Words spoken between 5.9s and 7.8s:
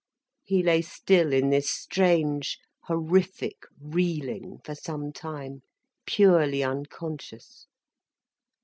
purely unconscious.